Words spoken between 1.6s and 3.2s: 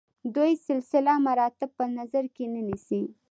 په نظر کې نه نیسي.